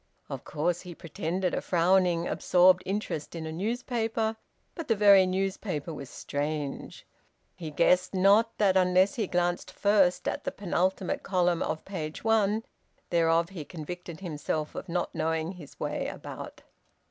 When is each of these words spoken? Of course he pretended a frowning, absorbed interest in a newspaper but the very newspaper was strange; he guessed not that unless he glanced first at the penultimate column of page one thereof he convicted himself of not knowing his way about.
Of 0.29 0.43
course 0.43 0.81
he 0.81 0.95
pretended 0.95 1.53
a 1.53 1.61
frowning, 1.61 2.27
absorbed 2.27 2.81
interest 2.87 3.35
in 3.35 3.45
a 3.45 3.51
newspaper 3.51 4.35
but 4.73 4.87
the 4.87 4.95
very 4.95 5.27
newspaper 5.27 5.93
was 5.93 6.09
strange; 6.09 7.05
he 7.55 7.69
guessed 7.69 8.11
not 8.15 8.57
that 8.57 8.75
unless 8.75 9.13
he 9.13 9.27
glanced 9.27 9.69
first 9.69 10.27
at 10.27 10.43
the 10.43 10.51
penultimate 10.51 11.21
column 11.21 11.61
of 11.61 11.85
page 11.85 12.23
one 12.23 12.63
thereof 13.11 13.49
he 13.49 13.63
convicted 13.63 14.21
himself 14.21 14.73
of 14.73 14.89
not 14.89 15.13
knowing 15.13 15.51
his 15.51 15.79
way 15.79 16.07
about. 16.07 16.63